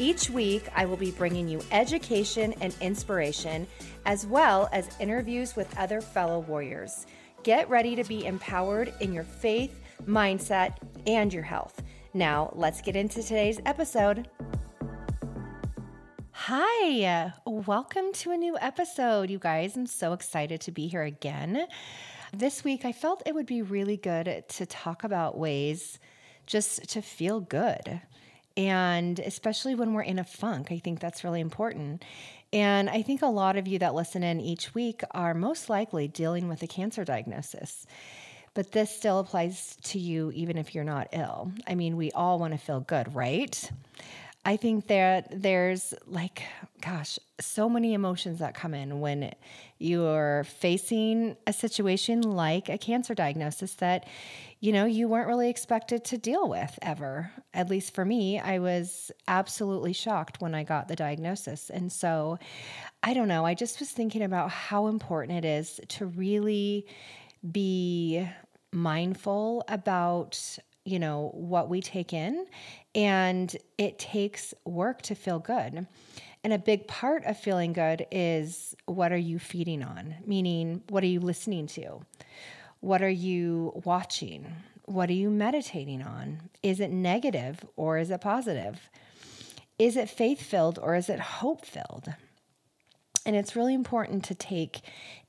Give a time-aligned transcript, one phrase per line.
[0.00, 3.66] Each week, I will be bringing you education and inspiration,
[4.06, 7.04] as well as interviews with other fellow warriors.
[7.42, 11.82] Get ready to be empowered in your faith, mindset, and your health.
[12.14, 14.26] Now, let's get into today's episode.
[16.30, 19.76] Hi, welcome to a new episode, you guys.
[19.76, 21.66] I'm so excited to be here again.
[22.32, 25.98] This week, I felt it would be really good to talk about ways
[26.46, 28.00] just to feel good.
[28.60, 32.04] And especially when we're in a funk, I think that's really important.
[32.52, 36.08] And I think a lot of you that listen in each week are most likely
[36.08, 37.86] dealing with a cancer diagnosis.
[38.52, 41.52] But this still applies to you even if you're not ill.
[41.66, 43.70] I mean, we all want to feel good, right?
[44.42, 46.42] I think that there's like,
[46.80, 49.34] gosh, so many emotions that come in when
[49.78, 54.06] you're facing a situation like a cancer diagnosis that,
[54.60, 57.30] you know, you weren't really expected to deal with ever.
[57.52, 61.68] At least for me, I was absolutely shocked when I got the diagnosis.
[61.68, 62.38] And so
[63.02, 66.86] I don't know, I just was thinking about how important it is to really
[67.52, 68.26] be
[68.72, 72.46] mindful about you know, what we take in.
[72.94, 75.86] And it takes work to feel good.
[76.42, 80.14] And a big part of feeling good is what are you feeding on?
[80.26, 82.00] Meaning, what are you listening to?
[82.80, 84.46] What are you watching?
[84.86, 86.48] What are you meditating on?
[86.62, 88.88] Is it negative or is it positive?
[89.78, 92.12] Is it faith filled or is it hope filled?
[93.26, 94.80] And it's really important to take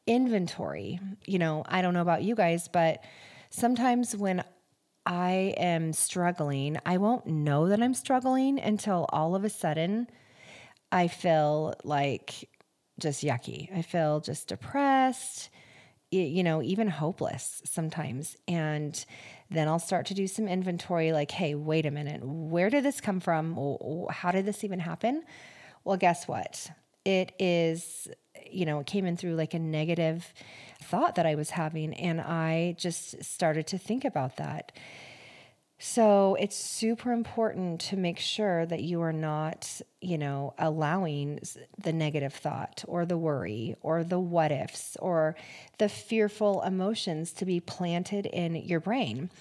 [0.07, 0.99] inventory.
[1.25, 3.03] You know, I don't know about you guys, but
[3.49, 4.43] sometimes when
[5.05, 10.07] I am struggling, I won't know that I'm struggling until all of a sudden
[10.91, 12.49] I feel like
[12.99, 13.75] just yucky.
[13.75, 15.49] I feel just depressed,
[16.11, 18.35] you know, even hopeless sometimes.
[18.47, 19.03] And
[19.49, 23.01] then I'll start to do some inventory like, hey, wait a minute, where did this
[23.01, 23.55] come from?
[24.09, 25.23] How did this even happen?
[25.83, 26.69] Well, guess what?
[27.05, 28.07] It is,
[28.49, 30.33] you know, it came in through like a negative
[30.83, 31.93] thought that I was having.
[31.93, 34.71] And I just started to think about that.
[35.83, 41.39] So it's super important to make sure that you are not, you know, allowing
[41.75, 45.35] the negative thought or the worry or the what ifs or
[45.79, 49.31] the fearful emotions to be planted in your brain.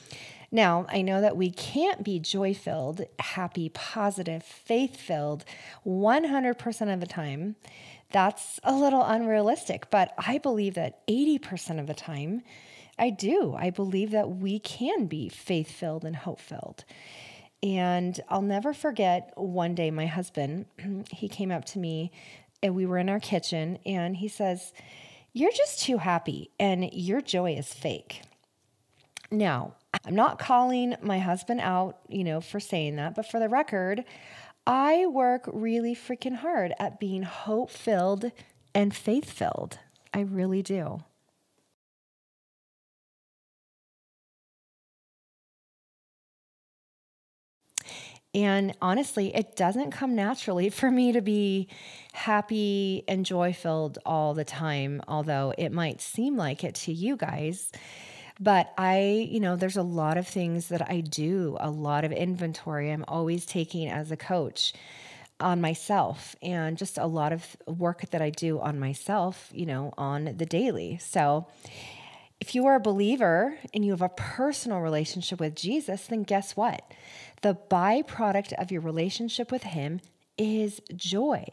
[0.53, 5.44] Now, I know that we can't be joy filled, happy, positive, faith filled
[5.87, 7.56] 100% of the time
[8.12, 12.43] that's a little unrealistic, but I believe that 80% of the time,
[12.99, 13.55] I do.
[13.56, 16.84] I believe that we can be faith filled and hope filled.
[17.62, 20.66] And I'll never forget one day my husband,
[21.10, 22.10] he came up to me
[22.62, 24.72] and we were in our kitchen and he says,
[25.33, 28.22] You're just too happy and your joy is fake.
[29.31, 29.75] Now,
[30.05, 34.05] I'm not calling my husband out, you know, for saying that, but for the record,
[34.67, 38.33] I work really freaking hard at being hope filled
[38.75, 39.79] and faith filled.
[40.13, 41.05] I really do.
[48.33, 51.69] And honestly, it doesn't come naturally for me to be
[52.13, 57.17] happy and joy filled all the time, although it might seem like it to you
[57.17, 57.73] guys.
[58.41, 62.12] But I, you know, there's a lot of things that I do, a lot of
[62.12, 64.73] inventory I'm always taking as a coach
[65.39, 69.93] on myself and just a lot of work that I do on myself, you know,
[69.99, 70.99] on the daily.
[70.99, 71.47] So,
[72.41, 76.57] if you are a believer and you have a personal relationship with Jesus, then guess
[76.57, 76.83] what?
[77.43, 80.01] The byproduct of your relationship with Him
[80.39, 81.45] is joy.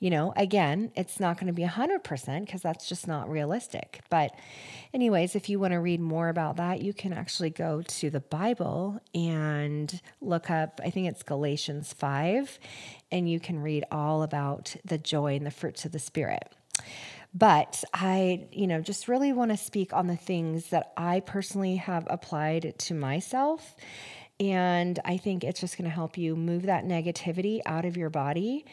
[0.00, 4.00] You know, again, it's not going to be 100% because that's just not realistic.
[4.10, 4.32] But,
[4.94, 8.20] anyways, if you want to read more about that, you can actually go to the
[8.20, 12.60] Bible and look up, I think it's Galatians 5,
[13.10, 16.48] and you can read all about the joy and the fruits of the Spirit.
[17.34, 21.76] But I, you know, just really want to speak on the things that I personally
[21.76, 23.74] have applied to myself.
[24.40, 28.10] And I think it's just going to help you move that negativity out of your
[28.10, 28.64] body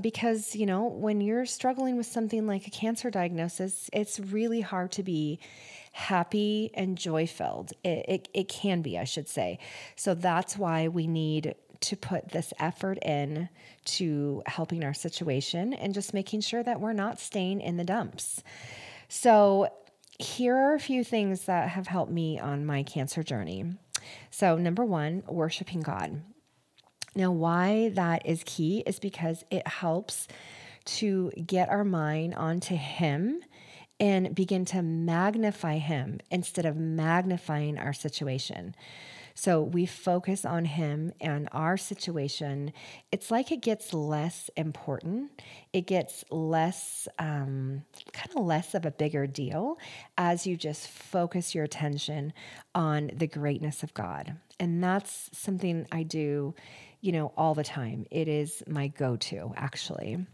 [0.00, 4.92] because, you know, when you're struggling with something like a cancer diagnosis, it's really hard
[4.92, 5.38] to be
[5.92, 7.72] happy and joy filled.
[7.84, 9.58] It, it, it can be, I should say.
[9.96, 13.48] So that's why we need to put this effort in
[13.84, 18.42] to helping our situation and just making sure that we're not staying in the dumps.
[19.08, 19.68] So,
[20.18, 23.64] here are a few things that have helped me on my cancer journey.
[24.30, 26.22] So, number one, worshiping God.
[27.14, 30.28] Now, why that is key is because it helps
[30.84, 33.42] to get our mind onto Him
[34.00, 38.74] and begin to magnify Him instead of magnifying our situation.
[39.34, 42.72] So we focus on him and our situation.
[43.10, 45.42] It's like it gets less important.
[45.72, 49.78] It gets less, um, kind of less of a bigger deal
[50.18, 52.32] as you just focus your attention
[52.74, 54.36] on the greatness of God.
[54.60, 56.54] And that's something I do,
[57.02, 58.06] you know, all the time.
[58.10, 60.24] It is my go to, actually.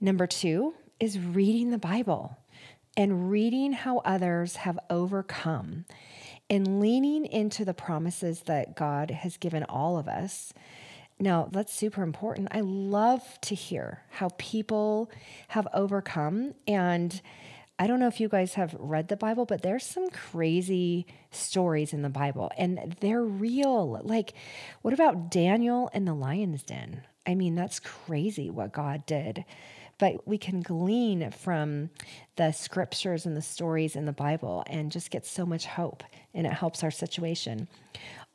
[0.00, 2.36] Number two is reading the Bible
[2.96, 5.86] and reading how others have overcome
[6.48, 10.52] and leaning into the promises that God has given all of us.
[11.18, 12.48] Now, that's super important.
[12.50, 15.10] I love to hear how people
[15.48, 16.54] have overcome.
[16.68, 17.20] And
[17.78, 21.92] I don't know if you guys have read the Bible, but there's some crazy stories
[21.92, 24.00] in the Bible and they're real.
[24.02, 24.32] Like,
[24.82, 27.02] what about Daniel and the lion's den?
[27.26, 29.44] I mean, that's crazy what God did
[29.98, 31.90] but we can glean from
[32.36, 36.02] the scriptures and the stories in the Bible and just get so much hope,
[36.34, 37.68] and it helps our situation.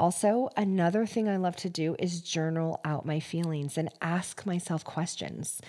[0.01, 4.83] Also, another thing I love to do is journal out my feelings and ask myself
[4.83, 5.61] questions.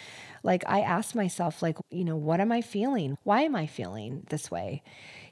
[0.42, 3.18] Like, I ask myself, like, you know, what am I feeling?
[3.24, 4.82] Why am I feeling this way?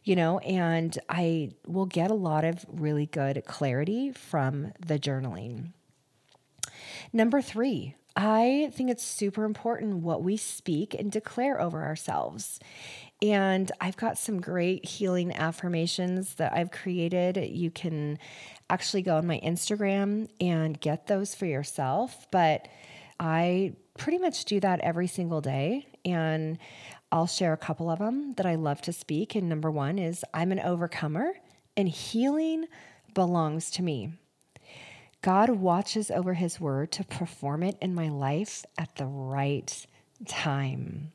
[0.05, 5.73] You know, and I will get a lot of really good clarity from the journaling.
[7.11, 12.61] Number three, I think it's super important what we speak and declare over ourselves.
[13.23, 17.37] And I've got some great healing affirmations that I've created.
[17.37, 18.19] You can
[18.71, 22.27] actually go on my Instagram and get those for yourself.
[22.31, 22.69] But
[23.19, 25.87] I pretty much do that every single day.
[26.05, 26.59] And
[27.13, 29.35] I'll share a couple of them that I love to speak.
[29.35, 31.33] And number one is I'm an overcomer,
[31.77, 32.67] and healing
[33.13, 34.13] belongs to me.
[35.23, 39.87] God watches over his word to perform it in my life at the right
[40.27, 41.13] time.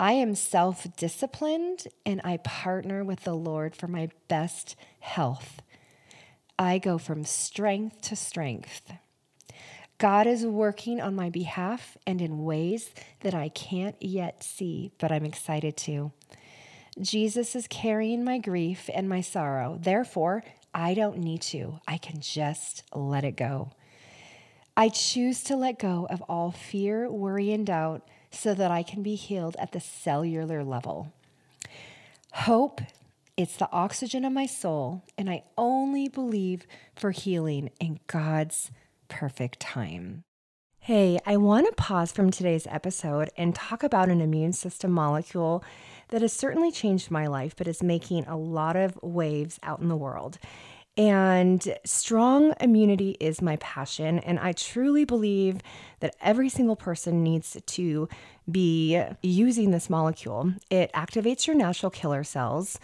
[0.00, 5.60] I am self disciplined and I partner with the Lord for my best health.
[6.58, 8.92] I go from strength to strength.
[9.98, 12.90] God is working on my behalf and in ways
[13.20, 16.12] that I can't yet see, but I'm excited to.
[17.00, 19.78] Jesus is carrying my grief and my sorrow.
[19.80, 21.80] Therefore, I don't need to.
[21.88, 23.72] I can just let it go.
[24.76, 29.02] I choose to let go of all fear, worry, and doubt so that I can
[29.02, 31.12] be healed at the cellular level.
[32.32, 32.80] Hope,
[33.36, 38.70] it's the oxygen of my soul, and I only believe for healing in God's
[39.08, 40.24] perfect time.
[40.80, 45.62] Hey, I want to pause from today's episode and talk about an immune system molecule
[46.08, 49.88] that has certainly changed my life, but is making a lot of waves out in
[49.88, 50.38] the world.
[50.98, 54.18] And strong immunity is my passion.
[54.18, 55.60] And I truly believe
[56.00, 58.08] that every single person needs to
[58.50, 60.54] be using this molecule.
[60.70, 62.80] It activates your natural killer cells,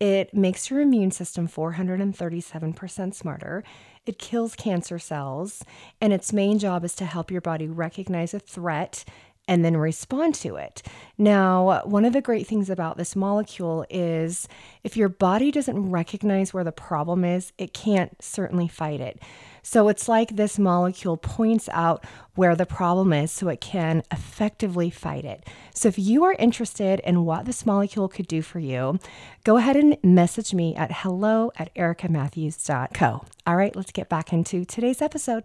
[0.00, 3.62] it makes your immune system 437% smarter.
[4.06, 5.62] It kills cancer cells,
[6.00, 9.04] and its main job is to help your body recognize a threat
[9.50, 10.80] and then respond to it.
[11.18, 14.46] Now, one of the great things about this molecule is
[14.84, 19.20] if your body doesn't recognize where the problem is, it can't certainly fight it.
[19.62, 22.04] So it's like this molecule points out
[22.36, 25.44] where the problem is so it can effectively fight it.
[25.74, 29.00] So if you are interested in what this molecule could do for you,
[29.42, 33.24] go ahead and message me at hello at ericamatthews.co.
[33.48, 35.42] All right, let's get back into today's episode.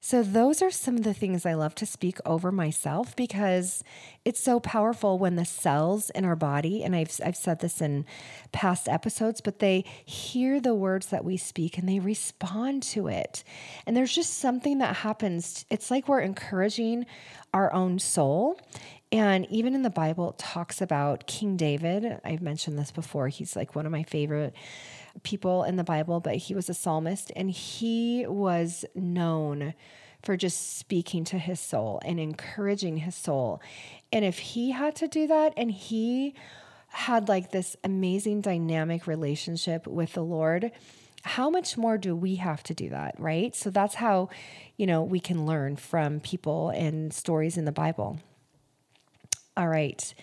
[0.00, 3.82] So, those are some of the things I love to speak over myself because
[4.24, 8.06] it's so powerful when the cells in our body, and I've, I've said this in
[8.52, 13.42] past episodes, but they hear the words that we speak and they respond to it.
[13.86, 15.64] And there's just something that happens.
[15.68, 17.04] It's like we're encouraging
[17.52, 18.60] our own soul.
[19.10, 22.20] And even in the Bible, it talks about King David.
[22.24, 23.28] I've mentioned this before.
[23.28, 24.54] He's like one of my favorite
[25.22, 29.74] people in the Bible, but he was a psalmist and he was known
[30.22, 33.60] for just speaking to his soul and encouraging his soul.
[34.12, 36.34] And if he had to do that and he
[36.88, 40.72] had like this amazing dynamic relationship with the Lord,
[41.22, 43.54] how much more do we have to do that, right?
[43.54, 44.30] So that's how,
[44.76, 48.18] you know, we can learn from people and stories in the Bible.
[49.56, 50.14] All right.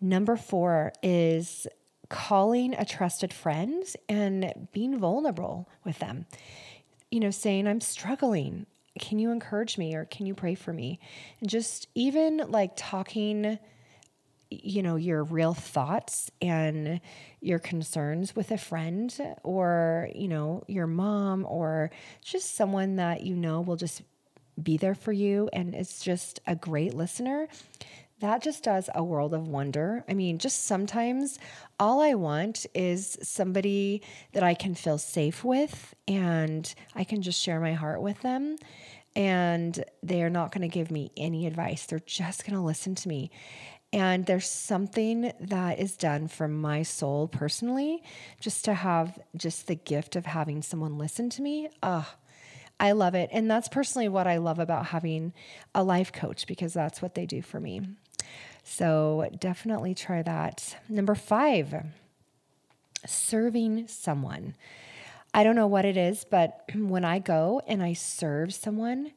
[0.00, 1.66] Number four is
[2.08, 6.26] calling a trusted friend and being vulnerable with them.
[7.10, 8.66] You know, saying, I'm struggling.
[8.98, 10.98] can you encourage me or can you pray for me?
[11.40, 13.58] And just even like talking
[14.50, 17.00] you know your real thoughts and
[17.40, 21.90] your concerns with a friend or you know your mom or
[22.24, 24.02] just someone that you know will just
[24.60, 27.46] be there for you and is just a great listener
[28.20, 30.04] that just does a world of wonder.
[30.08, 31.38] I mean, just sometimes
[31.78, 37.40] all I want is somebody that I can feel safe with and I can just
[37.40, 38.56] share my heart with them.
[39.14, 41.86] And they're not going to give me any advice.
[41.86, 43.30] They're just going to listen to me.
[43.92, 48.02] And there's something that is done for my soul personally,
[48.38, 51.70] just to have just the gift of having someone listen to me.
[51.82, 52.06] Oh,
[52.78, 53.30] I love it.
[53.32, 55.32] And that's personally what I love about having
[55.74, 57.80] a life coach because that's what they do for me.
[58.70, 60.76] So definitely try that.
[60.90, 61.74] Number five,
[63.06, 64.54] serving someone.
[65.32, 69.12] I don't know what it is, but when I go and I serve someone,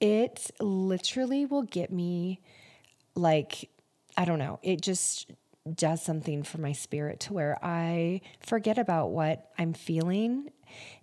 [0.00, 2.40] it literally will get me
[3.14, 3.70] like,
[4.16, 5.30] I don't know, it just
[5.72, 10.50] does something for my spirit to where I forget about what I'm feeling.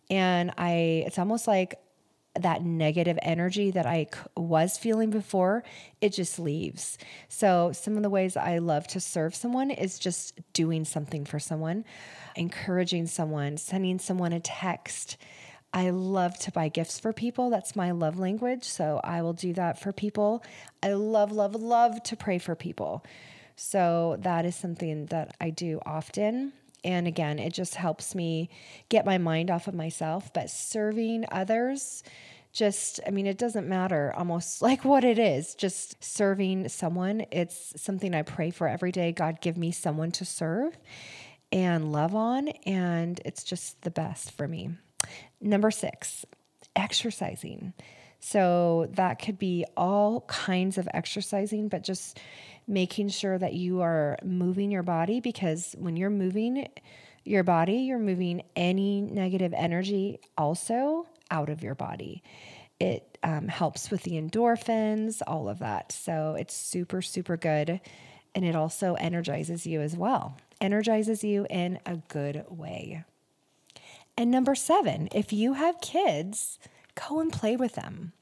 [0.09, 1.79] And I, it's almost like
[2.39, 5.63] that negative energy that I was feeling before,
[6.01, 6.97] it just leaves.
[7.29, 11.39] So, some of the ways I love to serve someone is just doing something for
[11.39, 11.85] someone,
[12.35, 15.17] encouraging someone, sending someone a text.
[15.73, 17.49] I love to buy gifts for people.
[17.49, 18.63] That's my love language.
[18.63, 20.43] So, I will do that for people.
[20.83, 23.03] I love, love, love to pray for people.
[23.55, 26.53] So, that is something that I do often.
[26.85, 28.49] And again, it just helps me
[28.89, 30.31] get my mind off of myself.
[30.33, 32.03] But serving others,
[32.53, 37.25] just, I mean, it doesn't matter almost like what it is, just serving someone.
[37.31, 39.11] It's something I pray for every day.
[39.11, 40.77] God, give me someone to serve
[41.51, 42.49] and love on.
[42.65, 44.69] And it's just the best for me.
[45.41, 46.23] Number six,
[46.75, 47.73] exercising.
[48.25, 52.19] So that could be all kinds of exercising, but just
[52.65, 56.67] making sure that you are moving your body because when you're moving
[57.23, 62.23] your body, you're moving any negative energy also out of your body.
[62.79, 65.91] It um, helps with the endorphins, all of that.
[65.91, 67.79] So it's super, super good.
[68.33, 73.05] And it also energizes you as well, energizes you in a good way.
[74.17, 76.57] And number seven, if you have kids,
[76.95, 78.13] go and play with them.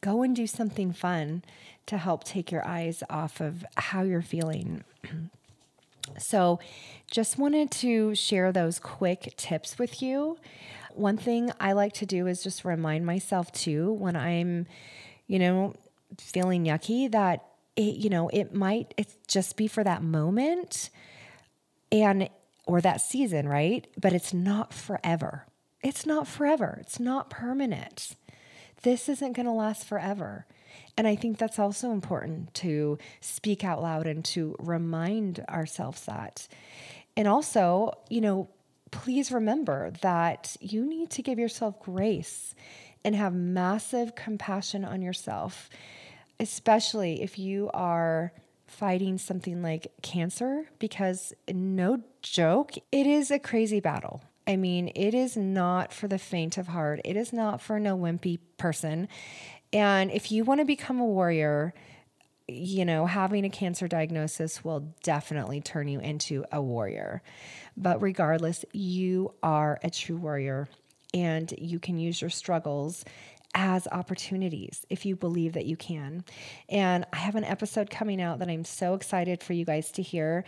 [0.00, 1.42] Go and do something fun
[1.86, 4.84] to help take your eyes off of how you're feeling.
[6.18, 6.60] so,
[7.10, 10.38] just wanted to share those quick tips with you.
[10.94, 14.66] One thing I like to do is just remind myself too when I'm,
[15.26, 15.74] you know,
[16.18, 17.44] feeling yucky that
[17.76, 20.90] it, you know, it might it just be for that moment
[21.92, 22.28] and
[22.66, 23.86] or that season, right?
[23.98, 25.46] But it's not forever.
[25.82, 26.78] It's not forever.
[26.80, 28.16] It's not permanent.
[28.82, 30.46] This isn't going to last forever.
[30.96, 36.48] And I think that's also important to speak out loud and to remind ourselves that.
[37.16, 38.48] And also, you know,
[38.90, 42.54] please remember that you need to give yourself grace
[43.04, 45.70] and have massive compassion on yourself,
[46.40, 48.32] especially if you are
[48.66, 54.22] fighting something like cancer, because no joke, it is a crazy battle.
[54.48, 57.02] I mean, it is not for the faint of heart.
[57.04, 59.06] It is not for no wimpy person.
[59.74, 61.74] And if you want to become a warrior,
[62.48, 67.22] you know, having a cancer diagnosis will definitely turn you into a warrior.
[67.76, 70.66] But regardless, you are a true warrior
[71.12, 73.04] and you can use your struggles
[73.60, 76.24] as opportunities if you believe that you can.
[76.68, 80.02] And I have an episode coming out that I'm so excited for you guys to
[80.02, 80.44] hear.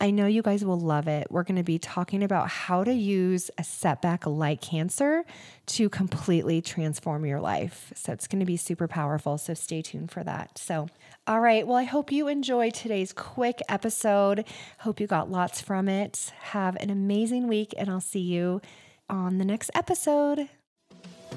[0.00, 1.26] I know you guys will love it.
[1.30, 5.26] We're going to be talking about how to use a setback like cancer
[5.66, 7.92] to completely transform your life.
[7.96, 9.36] So it's going to be super powerful.
[9.36, 10.56] So stay tuned for that.
[10.56, 10.88] So,
[11.26, 11.66] all right.
[11.66, 14.46] Well, I hope you enjoyed today's quick episode.
[14.78, 16.32] Hope you got lots from it.
[16.40, 18.62] Have an amazing week, and I'll see you
[19.10, 20.48] on the next episode.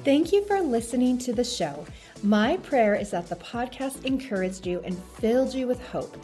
[0.04, 1.84] Thank you for listening to the show.
[2.22, 6.16] My prayer is that the podcast encouraged you and filled you with hope.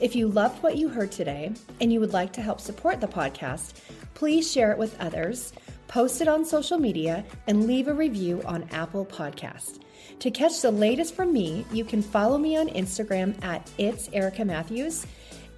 [0.00, 3.08] If you loved what you heard today and you would like to help support the
[3.08, 3.80] podcast,
[4.14, 5.54] please share it with others,
[5.88, 9.80] post it on social media, and leave a review on Apple Podcast.
[10.20, 14.44] To catch the latest from me, you can follow me on Instagram at It's Erica
[14.44, 15.06] Matthews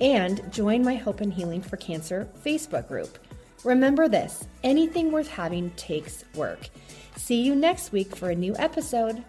[0.00, 3.19] and join my Hope and Healing for Cancer Facebook group.
[3.64, 6.69] Remember this anything worth having takes work.
[7.16, 9.25] See you next week for a new episode.